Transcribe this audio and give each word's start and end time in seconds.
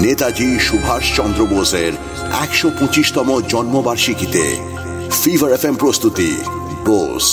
নেতাজি 0.00 0.60
সুভাষ 0.60 1.16
চন্দ্র 1.16 1.46
বোসের 1.46 1.92
একশো 2.40 2.70
পঁচিশতম 2.80 3.40
জন্মবার্ষিকীতে 3.48 4.44
ফিভার 5.24 5.52
এফ 5.52 5.64
প্রস্তুতি। 5.78 6.36
বোস, 6.84 7.26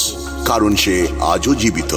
কারণ 0.46 0.76
সে 0.76 1.08
আজও 1.22 1.56
জীবিত। 1.56 1.94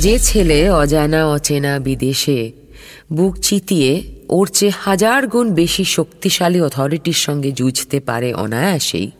যে 0.00 0.18
ছেলে 0.18 0.70
অজানা, 0.70 1.26
অচেনা 1.26 1.78
বিদেশে 1.78 2.52
বুক 3.12 3.36
চিতিয়ে 3.36 4.02
ওর 4.28 4.46
চেয়ে 4.46 4.72
হাজার 4.78 5.28
গুণ 5.28 5.54
বেশি 5.54 5.84
শক্তিশালী 5.84 6.60
অথরিটির 6.60 7.12
সঙ্গে 7.12 7.52
জুঝতে 7.52 8.00
পারে 8.00 8.34
অনায়াসেই, 8.34 9.10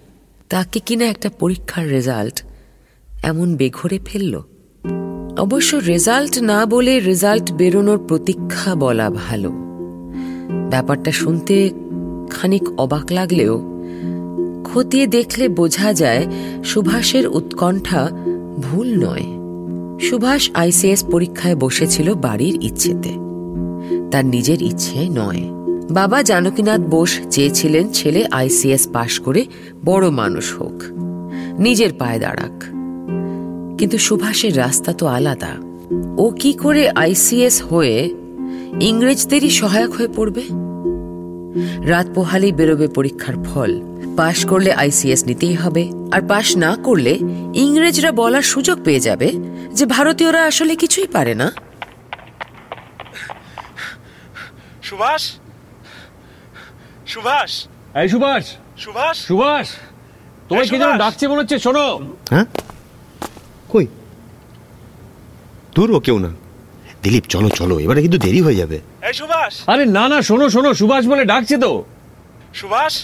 তাকে 0.48 0.80
কিনা 0.80 1.05
একটা 1.05 1.30
পরীক্ষার 1.38 1.88
রেজাল্ট 1.88 2.43
এমন 3.23 3.57
বেঘরে 3.57 3.99
ফেলল। 4.07 4.40
অবশ্য 5.38 5.77
রেজাল্ট 5.77 6.38
না 6.38 6.66
বলে 6.66 7.01
রেজাল্ট 7.01 7.52
বেরোনোর 7.52 7.99
প্রতীক্ষা 8.09 8.74
বলা 8.74 9.10
ভালো। 9.10 9.51
ব্যাপারটা 10.71 11.12
শুনতে 11.12 11.71
খানিক 12.30 12.80
অবাক 12.80 13.12
লাগলেও 13.12 13.55
খতিয়ে 14.65 15.07
দেখলে 15.07 15.49
বোঝা 15.49 15.93
যায় 15.93 16.27
সুভাষের 16.65 17.29
উৎকণ্ঠা 17.29 18.09
ভুল 18.59 19.07
নয়। 19.07 19.40
সুভাষ 20.01 20.51
আইসিএস 20.54 21.04
পরীক্ষায় 21.10 21.56
বসেছিল 21.56 22.15
বাড়ির 22.15 22.59
ইচ্ছেতে। 22.62 23.09
তার 24.10 24.26
নিজের 24.26 24.62
ইচ্ছে 24.62 25.09
নয়। 25.09 25.40
বাবা 25.90 26.23
জানকীনাথ 26.23 26.80
বোস 26.80 27.18
চেয়েছিলেন 27.30 27.93
ছেলে 27.93 28.26
আইসিএস 28.30 28.88
পাশ 28.93 29.21
করে 29.21 29.46
বড় 29.84 30.10
মানুষ 30.10 30.54
হোক। 30.54 30.82
নিজের 31.59 31.93
পায়ে 31.93 32.18
দাঁড়াক। 32.18 32.65
কিন্তু 33.78 33.98
সুভাষের 33.98 34.56
রাস্তা 34.56 34.93
তো 34.93 35.06
আলাদা। 35.06 35.51
ও 36.18 36.30
কি 36.30 36.52
করে 36.52 36.90
আইসিএস 36.90 37.62
হয়ে 37.62 38.15
ইংরেজদেরই 38.80 39.51
সহায়ক 39.51 39.93
হয়ে 39.93 40.09
পড়বে? 40.16 40.43
রাত 41.88 42.06
পোহালেই 42.15 42.52
বেরোবে 42.52 42.88
পরীক্ষার 42.88 43.34
ফল। 43.45 43.80
পাশ 44.16 44.46
করলে 44.46 44.73
আইসিএস 44.73 45.24
নিতেই 45.24 45.54
হবে। 45.54 45.93
আর 46.12 46.21
পাশ 46.28 46.56
না 46.56 46.76
করলে 46.82 47.18
ইংরেজরা 47.54 48.12
বলার 48.12 48.43
সুযোগ 48.43 48.78
পেয়ে 48.84 49.01
যাবে 49.01 49.32
যে 49.79 49.85
ভারতীয়রা 49.96 50.40
আসলে 50.46 50.74
কিছুই 50.76 51.09
পারে 51.16 51.35
না। 51.35 51.49
সুভাষ? 54.82 55.23
সুভাষ? 57.07 57.51
এই 58.01 58.09
সুভাষ! 58.09 58.45
সুভাষ? 58.85 59.16
সুভাষ! 59.29 59.66
তোমায় 60.49 60.68
কে 60.71 60.77
যেন 60.82 60.93
ডাকছে 61.04 61.24
মনে 61.29 61.40
হচ্ছে? 61.43 61.59
শোনো! 61.59 61.87
হ্যাঁ? 62.32 62.46
কই? 63.73 63.87
দূর 65.75 65.89
ও 65.97 66.00
কেউ 66.00 66.19
না। 66.19 66.31
দিলীপ 67.03 67.25
চলো 67.28 67.49
চলো 67.50 67.75
এবারে 67.84 68.00
কিন্তু 68.05 68.19
দেরি 68.19 68.41
হয়ে 68.47 68.56
যাবে। 68.56 68.78
এই 69.09 69.15
সুভাষ! 69.21 69.53
আরে 69.66 69.84
না 69.97 70.05
না 70.12 70.19
শোনো 70.22 70.47
শোনো 70.55 70.71
সুভাষ 70.75 71.03
বলে 71.06 71.25
ডাকছে 71.25 71.56
তো। 71.65 71.71
সুভাষ? 72.55 72.95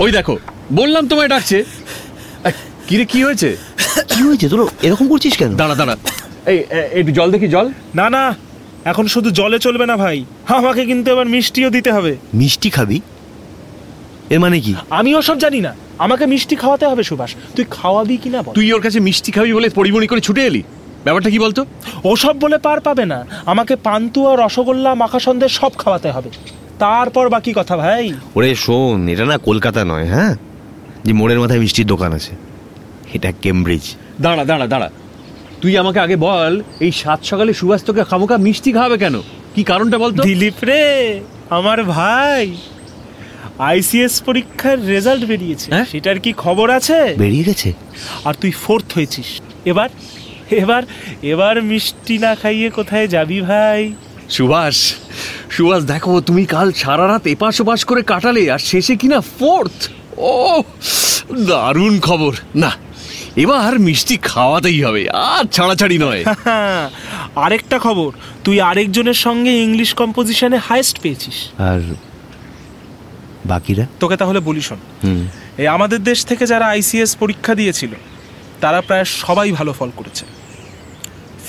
ওই 0.00 0.10
দেখো 0.12 0.34
বললাম 0.72 1.02
তোমায় 1.08 1.28
ডাকছে। 1.28 1.58
কিরে 2.88 3.04
কি 3.04 3.18
হয়েছে? 3.24 3.50
কি 4.18 4.24
হয়েছে? 4.28 4.48
তোর 4.48 4.68
এরকম 4.82 5.08
করছিস 5.08 5.36
কেন? 5.36 5.56
দাঁড়া 5.56 5.74
দাঁড়া। 5.74 5.96
এই 6.46 6.58
একটু 6.92 7.12
জল 7.12 7.30
দেখি 7.30 7.48
জল। 7.48 7.72
না 7.94 8.10
না 8.10 8.34
এখন 8.84 9.06
শুধু 9.06 9.30
জলে 9.30 9.58
চলবে 9.58 9.86
না 9.86 9.96
ভাই। 9.96 10.24
আমাকে 10.48 10.84
কিন্তু 10.86 11.10
এবার 11.10 11.26
মিষ্টিও 11.26 11.70
দিতে 11.70 11.92
হবে। 11.92 12.16
মিষ্টি 12.34 12.70
খাবি? 12.70 13.00
এর 14.30 14.40
মানে 14.40 14.60
কি? 14.60 14.74
আমি 14.90 15.14
ওসব 15.14 15.38
জানি 15.38 15.60
না। 15.60 15.74
আমাকে 15.98 16.26
মিষ্টি 16.26 16.56
খাওয়াতে 16.56 16.86
হবে 16.86 17.02
সুভাষ। 17.02 17.34
তুই 17.56 17.64
খাওয়াবি 17.70 18.16
কিনা 18.16 18.42
বল। 18.42 18.52
তুই 18.52 18.72
ওর 18.72 18.80
কাছে 18.80 19.00
মিষ্টি 19.00 19.32
খাবি 19.32 19.52
বলে 19.52 19.68
পরিমণি 19.68 20.06
করে 20.06 20.20
ছুটে 20.20 20.46
এলি? 20.46 20.62
ব্যাপারটা 21.04 21.30
কি 21.30 21.38
বলতো? 21.38 21.66
ওসব 22.04 22.34
বলে 22.40 22.58
পার 22.58 22.80
পাবে 22.80 23.04
না। 23.04 23.26
আমাকে 23.46 23.76
পান্তুয়া 23.76 24.46
রসগোল্লা 24.46 24.94
মাখা 24.94 25.18
সন্দেশ 25.18 25.52
সব 25.52 25.72
খাওয়াতে 25.78 26.10
হবে। 26.10 26.30
তারপর 26.78 27.28
বাকি 27.28 27.52
কথা 27.56 27.76
ভাই। 27.76 28.14
ওরে 28.34 28.54
শোন 28.54 29.08
এটা 29.08 29.24
না 29.24 29.38
কলকাতা 29.38 29.84
নয় 29.84 30.06
হ্যাঁ? 30.06 30.36
যে 31.04 31.12
মোড়ের 31.12 31.40
মাথায় 31.40 31.60
মিষ্টির 31.60 31.86
দোকান 31.86 32.12
আছে। 32.12 32.47
এটা 33.14 33.32
কেমব্রিজ। 33.42 33.82
দাঁড়া 34.20 34.44
দাঁড়া 34.44 34.66
দাঁড়া। 34.66 34.90
তুই 35.60 35.78
আমাকে 35.78 35.98
আগে 36.00 36.16
বল 36.16 36.62
এই 36.80 36.92
সাত 36.92 37.24
সকালে 37.24 37.52
সুভাষ 37.52 37.84
তোকে 37.84 38.04
খামোকা 38.04 38.36
মিষ্টি 38.36 38.72
খাওয়াবে 38.72 38.98
কেন? 38.98 39.22
কি 39.54 39.64
কারণটা 39.64 39.98
বলতো? 39.98 40.22
দিলীপ 40.22 40.64
রে 40.64 41.20
আমার 41.50 41.84
ভাই। 41.84 42.56
আইসিএস 43.58 44.22
পরীক্ষার 44.22 44.86
রেজাল্ট 44.86 45.24
বেরিয়েছে। 45.24 45.70
হ্যাঁ? 45.70 45.84
সেটার 45.84 46.18
কি 46.18 46.32
খবর 46.36 46.70
আছে? 46.70 47.14
বেরিয়ে 47.18 47.44
গেছে? 47.44 47.72
আর 48.24 48.34
তুই 48.34 48.50
ফোর্থ 48.50 48.94
হয়েছিস। 48.94 49.40
এবার 49.64 49.88
এবার 50.50 50.82
এবার 51.22 51.62
মিষ্টি 51.62 52.18
না 52.18 52.34
খাইয়ে 52.34 52.70
কোথায় 52.70 53.08
যাবি 53.08 53.40
ভাই? 53.40 53.92
সুভাষ 54.30 54.94
সুভাষ 55.50 55.82
দেখো 55.84 56.20
তুমি 56.20 56.44
কাল 56.44 56.72
সারা 56.72 57.08
রাত 57.08 57.26
এপাশ 57.26 57.60
ওপাশ 57.60 57.84
করে 57.84 58.02
কাটালে 58.02 58.50
আর 58.50 58.58
শেষে 58.58 58.96
কিনা 58.96 59.20
ফোর্থ? 59.20 59.88
ও 60.18 60.62
দারুণ 61.46 62.00
খবর। 62.00 62.32
না 62.54 62.70
এবার 63.38 63.78
মিষ্টি 63.78 64.16
খাওয়াতেই 64.16 64.82
হবে 64.84 65.10
আর 65.10 65.44
ছাড়াছাড়ি 65.44 65.98
নয়। 65.98 66.24
আরেকটা 67.44 67.78
খবর 67.78 68.10
তুই 68.44 68.60
আরেকজনের 68.60 69.14
সঙ্গে 69.14 69.50
ইংলিশ 69.50 69.94
কম্পোজিশনে 69.94 70.58
হাইস্ট 70.58 70.96
পেয়েছিস। 71.02 71.48
আর 71.58 71.80
বাকিরা? 73.46 73.86
তোকে 74.00 74.16
তাহলে 74.16 74.40
বলি 74.40 74.60
শোন 74.60 74.78
হুম। 75.04 75.26
এই 75.58 75.66
আমাদের 75.66 76.02
দেশ 76.02 76.24
থেকে 76.24 76.46
যারা 76.46 76.66
আইসিএস 76.66 77.16
পরীক্ষা 77.16 77.54
দিয়েছিল 77.54 77.92
তারা 78.60 78.80
প্রায় 78.80 79.04
সবাই 79.04 79.52
ভালো 79.52 79.72
ফল 79.72 79.90
করেছে। 79.96 80.24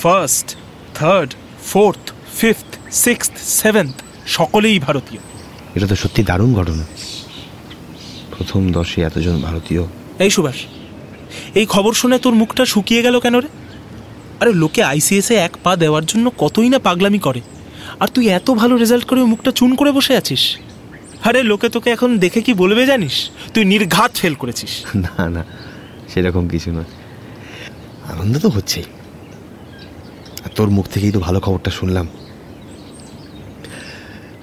First 0.02 0.56
third 0.94 1.30
fourth 1.64 2.10
fifth 2.40 2.68
sixth 2.94 3.32
seventh 3.62 3.94
সকলেই 4.26 4.78
ভারতীয়। 4.78 5.20
এটা 5.74 5.86
তো 5.86 5.96
সত্যি 5.96 6.22
দারুণ 6.22 6.54
ঘটনা। 6.54 6.84
প্রথম 8.36 8.72
দশে 8.72 8.98
এতজন 9.02 9.36
ভারতীয়। 9.40 9.82
এই 10.18 10.30
সুভাষ 10.30 10.56
এই 11.54 11.66
খবর 11.66 11.92
শুনে 12.00 12.16
তোর 12.24 12.34
মুখটা 12.34 12.64
শুকিয়ে 12.72 13.04
গেল 13.06 13.16
কেন 13.24 13.34
রে? 13.44 13.48
আরে 14.40 14.52
লোকে 14.62 14.80
আইসিএসে 14.82 15.34
এক 15.46 15.54
পা 15.64 15.72
দেওয়ার 15.82 16.04
জন্য 16.10 16.26
কতই 16.38 16.68
না 16.74 16.78
পাগলামি 16.78 17.20
করে। 17.26 17.40
আর 18.00 18.08
তুই 18.14 18.24
এত 18.38 18.48
ভালো 18.50 18.74
রেজাল্ট 18.76 19.04
করে 19.04 19.20
মুখটা 19.32 19.50
চুন 19.58 19.70
করে 19.74 19.90
বসে 19.92 20.12
আছিস। 20.16 20.42
আরে 21.24 21.40
লোকে 21.50 21.68
তোকে 21.68 21.88
এখন 21.90 22.10
দেখে 22.18 22.40
কি 22.46 22.52
বলবে 22.54 22.82
জানিস? 22.86 23.16
তুই 23.54 23.64
নির্ঘাত 23.64 24.12
ফেল 24.20 24.34
করেছিস। 24.34 24.72
না 25.04 25.24
না, 25.36 25.42
সেরকম 26.10 26.44
কিছু 26.48 26.68
নয়। 26.76 26.90
আনন্দ 28.12 28.34
তো 28.38 28.48
হচ্ছেই। 28.48 28.86
আর 30.44 30.50
তোর 30.56 30.68
মুখ 30.76 30.86
থেকেই 30.94 31.12
তো 31.12 31.20
ভালো 31.20 31.38
খবরটা 31.40 31.70
শুনলাম। 31.70 32.06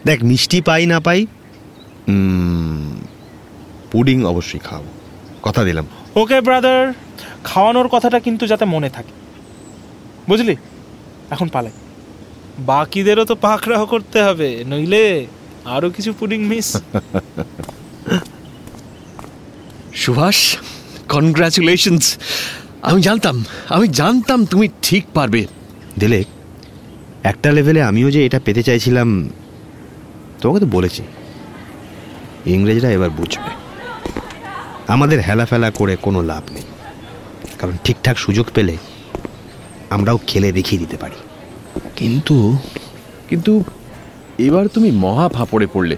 দেখ, 0.06 0.20
মিষ্টি 0.24 0.60
পাই 0.62 0.84
না 0.92 0.98
পাই 1.00 1.20
পুডিং 3.92 4.18
অবশ্যই 4.26 4.62
খাওয়াবো। 4.64 4.92
কথা 5.46 5.62
দিলাম। 5.64 5.86
ওকে 6.22 6.38
ব্রাদার 6.42 6.84
খাওয়ানোর 7.44 7.88
কথাটা 7.94 8.20
কিন্তু 8.20 8.44
যাতে 8.52 8.66
মনে 8.66 8.90
থাকে। 8.90 9.14
বুঝলি? 10.30 10.56
এখন 11.30 11.48
পালাই। 11.56 11.76
বাকিদেরও 12.72 13.26
তো 13.26 13.36
পাকড়াও 13.46 13.86
করতে 13.86 14.18
হবে 14.24 14.50
নইলে 14.72 15.04
আরও 15.66 15.88
কিছু 15.96 16.14
পুডিং 16.20 16.40
মিস 16.52 16.68
সুভাষ 20.02 20.38
কনগ্রাচুলেশনস 21.10 22.06
আমি 22.82 23.00
জানতাম 23.02 23.36
আমি 23.76 23.86
জানতাম 24.00 24.40
তুমি 24.46 24.68
ঠিক 24.82 25.04
পারবে। 25.14 25.42
দিলে 26.00 26.20
একটা 27.24 27.50
লেভেলে 27.52 27.82
আমিও 27.90 28.10
যে 28.16 28.20
এটা 28.26 28.40
পেতে 28.46 28.62
চাইছিলাম 28.64 29.10
তোমাকে 30.42 30.60
তো 30.60 30.68
বলেছি। 30.76 31.04
ইংরেজরা 32.56 32.90
এবার 32.92 33.10
বুঝবে। 33.10 33.67
আমাদের 34.88 35.22
হেলাফেলা 35.22 35.72
করে 35.72 35.96
কোনো 35.96 36.22
লাভ 36.22 36.44
নেই। 36.52 36.64
কারণ 37.60 37.74
ঠিকঠাক 37.84 38.18
সুযোগ 38.18 38.48
পেলে 38.56 38.78
আমরাও 39.90 40.20
খেলে 40.28 40.52
দেখিয়ে 40.52 40.80
দিতে 40.80 40.98
পারি। 40.98 41.16
কিন্তু 41.96 42.58
কিন্তু 43.30 43.64
এবার 44.38 44.68
তুমি 44.68 44.92
মহা 44.92 45.30
ফাপড়ে 45.30 45.68
পড়লে। 45.74 45.98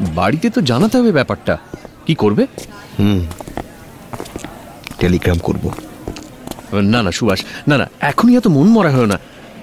বাড়িতে 0.00 0.50
তো 0.50 0.60
জানাতে 0.60 0.98
হবে 0.98 1.12
ব্যাপারটা। 1.12 1.58
কি 2.06 2.14
করবে? 2.14 2.46
হুম 2.98 3.26
টেলিগ্রাম 4.98 5.38
করব। 5.38 5.70
না 6.72 7.02
না 7.02 7.12
সুভাষ 7.12 7.44
না 7.68 7.78
না 7.78 7.86
এখনই 8.00 8.36
এত 8.36 8.46
মন 8.46 8.68
মরা 8.68 8.90
হয় 8.90 9.06
না। 9.06 9.18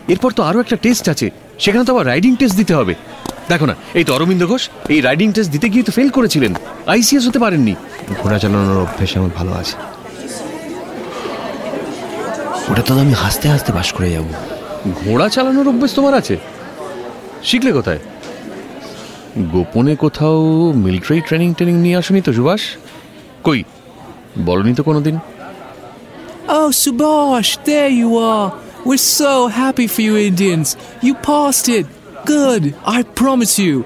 এরপর 0.07 0.31
তো 0.31 0.43
আরও 0.43 0.59
একটা 0.59 0.75
টেস্ট 0.75 1.09
আছে। 1.09 1.29
সেখানে 1.59 1.85
তো 1.85 1.93
আবার 1.93 2.07
রাইডিং 2.07 2.35
টেস্ট 2.35 2.55
দিতে 2.57 2.73
হবে। 2.75 2.95
দেখো 3.51 3.65
না 3.71 3.75
এই 3.99 4.03
তো 4.07 4.11
অরবিন্দ 4.15 4.41
ঘোষ 4.51 4.63
এই 4.93 4.99
রাইডিং 5.07 5.27
টেস্ট 5.35 5.49
দিতে 5.55 5.67
গিয়ে 5.73 5.85
তো 5.87 5.91
ফেল 5.97 6.09
করেছিলেন। 6.17 6.51
আইসিএস 6.93 7.23
হতে 7.27 7.39
পারেননি। 7.45 7.73
ঘোড়া 8.21 8.37
চালানোর 8.41 8.79
অভ্যেস 8.85 9.11
আমার 9.17 9.33
ভালো 9.39 9.51
আছে। 9.61 9.75
ওটা 12.69 12.83
তো 12.87 12.91
আমি 13.03 13.13
হাসতে 13.23 13.45
হাসতে 13.53 13.71
বাস 13.77 13.89
করে 13.95 14.09
যাব। 14.15 14.27
ঘোড়া 15.01 15.27
চালানোর 15.35 15.67
অভ্যেস 15.71 15.91
তোমার 15.97 16.13
আছে? 16.21 16.35
শিখলে 17.49 17.71
কোথায়? 17.79 18.01
গোপনে 19.53 19.93
কোথাও 20.03 20.39
মিলিটারি 20.85 21.19
ট্রেনিং 21.27 21.49
ট্রেনিং 21.57 21.75
নিয়ে 21.85 21.97
আসুনি 22.01 22.21
তো 22.27 22.31
সুভাষ? 22.37 22.61
কই 23.47 23.59
বলনি 24.49 24.73
তো 24.79 24.83
কোনোদিন? 24.89 25.17
Oh, 26.59 26.69
Subhash, 26.83 27.51
there 27.69 27.91
you 28.01 28.11
are. 28.33 28.47
We're 28.87 29.05
so 29.21 29.33
happy 29.61 29.87
for 29.93 30.01
you 30.07 30.13
Indians. 30.31 30.67
You 31.07 31.13
passed 31.29 31.67
it. 31.77 31.85
Good. 32.26 32.74
I 32.86 33.02
promise 33.02 33.58
you. 33.58 33.84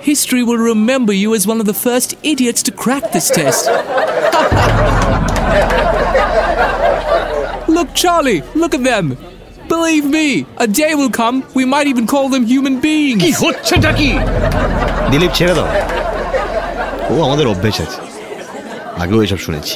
History 0.00 0.42
will 0.42 0.58
remember 0.58 1.12
you 1.12 1.34
as 1.34 1.46
one 1.46 1.60
of 1.60 1.66
the 1.66 1.74
first 1.74 2.10
idiots 2.22 2.62
to 2.64 2.72
crack 2.72 3.12
this 3.12 3.28
test. 3.30 3.66
look, 7.68 7.94
Charlie, 7.94 8.42
look 8.54 8.74
at 8.74 8.82
them. 8.82 9.16
Believe 9.68 10.04
me, 10.04 10.46
a 10.58 10.66
day 10.66 10.94
will 10.94 11.10
come 11.10 11.44
we 11.54 11.64
might 11.64 11.86
even 11.86 12.06
call 12.06 12.28
them 12.28 12.44
human 12.46 12.74
beings. 12.80 13.20
কি 13.24 13.30
হচ্ছেটা 13.42 13.90
কি 13.98 14.10
দিলীপ 15.12 15.32
ছেড়ে 15.38 15.54
দাও 15.58 15.68
ও 17.10 17.14
আমাদের 17.26 17.46
অভ্যেস 17.52 17.76
আছে 17.84 17.98
আগেও 19.02 19.20
এসব 19.26 19.40
শুনেছি 19.46 19.74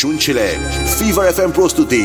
শুনছিলেন 0.00 0.58
ফিভার 0.98 1.26
এফ 1.32 1.38
এম 1.44 1.50
প্রস্তুতি 1.58 2.04